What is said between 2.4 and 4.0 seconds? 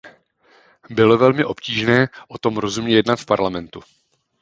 rozumně jednat v Parlamentu.